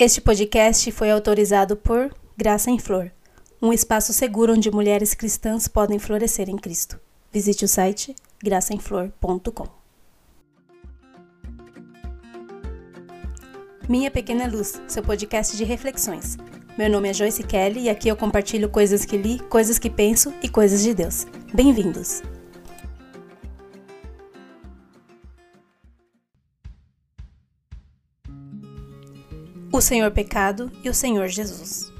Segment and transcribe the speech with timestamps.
[0.00, 3.10] Este podcast foi autorizado por Graça em Flor,
[3.60, 7.00] um espaço seguro onde mulheres cristãs podem florescer em Cristo.
[7.32, 9.66] Visite o site graçaemflor.com.
[13.88, 16.36] Minha Pequena Luz, seu podcast de reflexões.
[16.78, 20.32] Meu nome é Joyce Kelly e aqui eu compartilho coisas que li, coisas que penso
[20.40, 21.26] e coisas de Deus.
[21.52, 22.22] Bem-vindos!
[29.78, 31.92] O Senhor Pecado e o Senhor Jesus.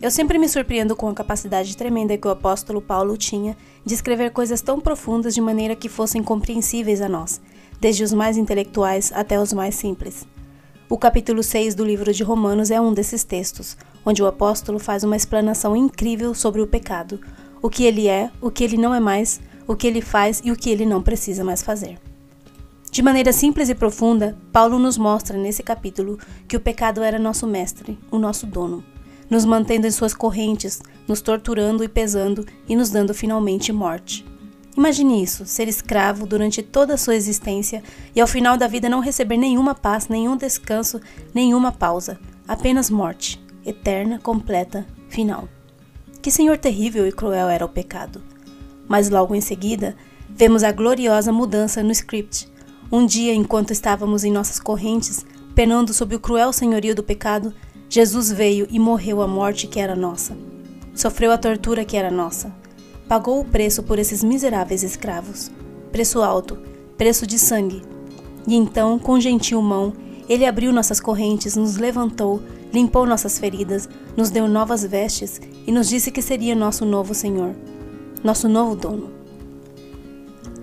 [0.00, 4.30] Eu sempre me surpreendo com a capacidade tremenda que o apóstolo Paulo tinha de escrever
[4.30, 7.42] coisas tão profundas de maneira que fossem compreensíveis a nós,
[7.78, 10.26] desde os mais intelectuais até os mais simples.
[10.88, 15.04] O capítulo 6 do livro de Romanos é um desses textos, onde o apóstolo faz
[15.04, 17.20] uma explanação incrível sobre o pecado,
[17.60, 20.50] o que ele é, o que ele não é mais, o que ele faz e
[20.50, 21.98] o que ele não precisa mais fazer.
[22.94, 26.16] De maneira simples e profunda, Paulo nos mostra nesse capítulo
[26.46, 28.84] que o pecado era nosso mestre, o nosso dono,
[29.28, 34.24] nos mantendo em suas correntes, nos torturando e pesando e nos dando finalmente morte.
[34.76, 37.82] Imagine isso, ser escravo durante toda a sua existência
[38.14, 41.00] e ao final da vida não receber nenhuma paz, nenhum descanso,
[41.34, 45.48] nenhuma pausa, apenas morte, eterna, completa, final.
[46.22, 48.22] Que senhor terrível e cruel era o pecado.
[48.86, 49.96] Mas logo em seguida,
[50.30, 52.53] vemos a gloriosa mudança no script
[52.96, 57.52] um dia, enquanto estávamos em nossas correntes, penando sob o cruel senhorio do pecado,
[57.88, 60.36] Jesus veio e morreu a morte que era nossa.
[60.94, 62.54] Sofreu a tortura que era nossa.
[63.08, 65.50] Pagou o preço por esses miseráveis escravos.
[65.90, 66.56] Preço alto,
[66.96, 67.82] preço de sangue.
[68.46, 69.92] E então, com gentil mão,
[70.28, 72.40] ele abriu nossas correntes, nos levantou,
[72.72, 77.56] limpou nossas feridas, nos deu novas vestes e nos disse que seria nosso novo Senhor,
[78.22, 79.10] nosso novo dono.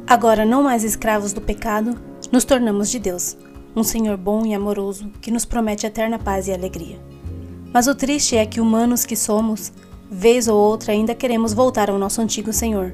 [0.07, 3.35] Agora, não mais escravos do pecado, nos tornamos de Deus,
[3.75, 6.97] um Senhor bom e amoroso que nos promete eterna paz e alegria.
[7.73, 9.71] Mas o triste é que, humanos que somos,
[10.09, 12.93] vez ou outra ainda queremos voltar ao nosso antigo Senhor.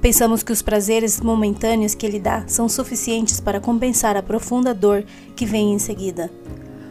[0.00, 5.04] Pensamos que os prazeres momentâneos que Ele dá são suficientes para compensar a profunda dor
[5.36, 6.30] que vem em seguida.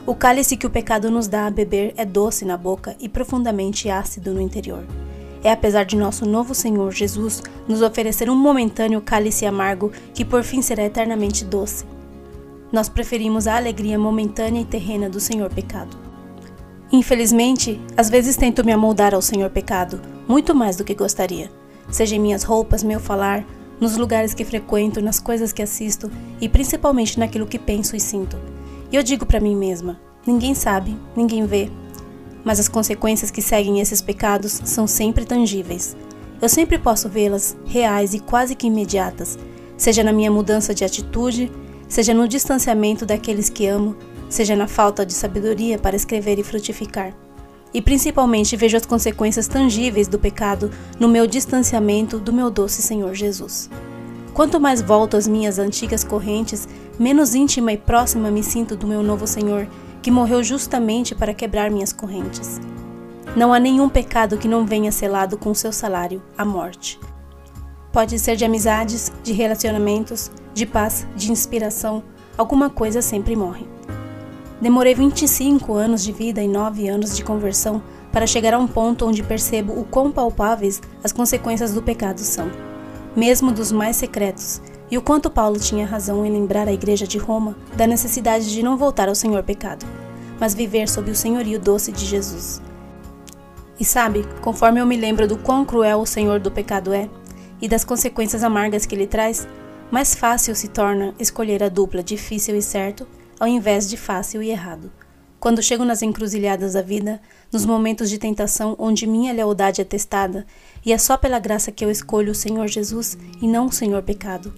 [0.05, 3.89] O cálice que o pecado nos dá a beber é doce na boca e profundamente
[3.89, 4.83] ácido no interior.
[5.43, 10.43] É apesar de nosso novo Senhor Jesus nos oferecer um momentâneo cálice amargo que por
[10.43, 11.85] fim será eternamente doce.
[12.71, 15.97] Nós preferimos a alegria momentânea e terrena do Senhor pecado.
[16.91, 21.51] Infelizmente, às vezes tento me amoldar ao Senhor pecado, muito mais do que gostaria,
[21.89, 23.45] seja em minhas roupas, meu falar,
[23.79, 26.11] nos lugares que frequento, nas coisas que assisto
[26.41, 28.37] e principalmente naquilo que penso e sinto.
[28.91, 31.69] E eu digo para mim mesma: ninguém sabe, ninguém vê,
[32.43, 35.95] mas as consequências que seguem esses pecados são sempre tangíveis.
[36.41, 39.37] Eu sempre posso vê-las reais e quase que imediatas,
[39.77, 41.51] seja na minha mudança de atitude,
[41.87, 43.95] seja no distanciamento daqueles que amo,
[44.29, 47.13] seja na falta de sabedoria para escrever e frutificar.
[47.73, 53.13] E principalmente vejo as consequências tangíveis do pecado no meu distanciamento do meu doce Senhor
[53.13, 53.69] Jesus.
[54.33, 56.67] Quanto mais volto às minhas antigas correntes,
[56.97, 59.67] menos íntima e próxima me sinto do meu novo Senhor
[60.01, 62.59] que morreu justamente para quebrar minhas correntes.
[63.35, 66.99] Não há nenhum pecado que não venha selado com seu salário, a morte.
[67.91, 72.03] Pode ser de amizades, de relacionamentos, de paz, de inspiração,
[72.37, 73.67] alguma coisa sempre morre.
[74.61, 77.81] Demorei 25 anos de vida e 9 anos de conversão
[78.11, 82.51] para chegar a um ponto onde percebo o quão palpáveis as consequências do pecado são,
[83.15, 84.61] mesmo dos mais secretos,
[84.91, 88.63] e o quanto Paulo tinha razão em lembrar a igreja de Roma da necessidade de
[88.63, 89.85] não voltar ao Senhor pecado,
[90.39, 92.61] mas viver sob o senhorio doce de Jesus.
[93.79, 97.09] E sabe, conforme eu me lembro do quão cruel o Senhor do pecado é
[97.61, 99.47] e das consequências amargas que ele traz,
[99.91, 103.07] mais fácil se torna escolher a dupla difícil e certo
[103.39, 104.91] ao invés de fácil e errado.
[105.39, 110.45] Quando chego nas encruzilhadas da vida, nos momentos de tentação onde minha lealdade é testada,
[110.85, 114.03] e é só pela graça que eu escolho o Senhor Jesus e não o Senhor
[114.03, 114.53] pecado.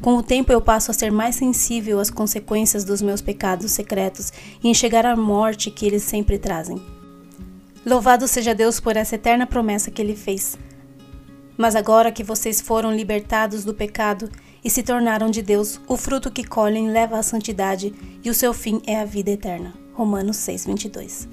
[0.00, 4.32] Com o tempo eu passo a ser mais sensível às consequências dos meus pecados secretos
[4.62, 6.80] e enxergar a morte que eles sempre trazem.
[7.84, 10.56] Louvado seja Deus por essa eterna promessa que ele fez.
[11.56, 14.28] Mas agora que vocês foram libertados do pecado
[14.62, 18.52] e se tornaram de Deus, o fruto que colhem leva à santidade e o seu
[18.52, 19.72] fim é a vida eterna.
[19.94, 21.28] Romanos 6:22.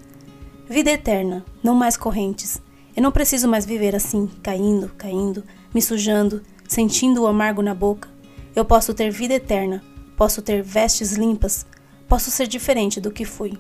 [0.70, 2.62] Vida eterna, não mais correntes.
[2.96, 5.44] Eu não preciso mais viver assim, caindo, caindo,
[5.74, 8.08] me sujando, sentindo o amargo na boca,
[8.56, 9.84] eu posso ter vida eterna,
[10.16, 11.66] posso ter vestes limpas,
[12.08, 13.54] posso ser diferente do que fui.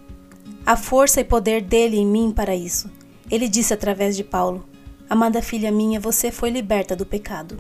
[0.66, 2.90] Há força e poder dele em mim para isso.
[3.30, 4.66] Ele disse através de Paulo:
[5.10, 7.58] Amada filha minha, você foi liberta do pecado.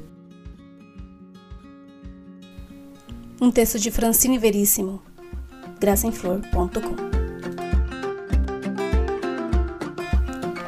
[3.41, 5.01] Um texto de Francine Veríssimo,
[5.79, 7.23] graçaemflor.com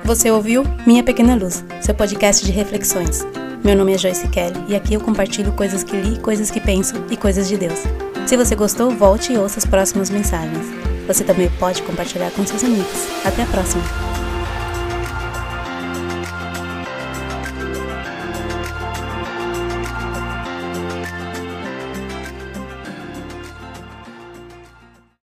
[0.03, 3.25] Você ouviu Minha Pequena Luz, seu podcast de reflexões.
[3.65, 7.03] Meu nome é Joyce Kelly e aqui eu compartilho coisas que li, coisas que penso
[7.09, 7.79] e coisas de Deus.
[8.27, 10.67] Se você gostou, volte e ouça as próximas mensagens.
[11.07, 13.07] Você também pode compartilhar com seus amigos.
[13.25, 14.04] Até a próxima!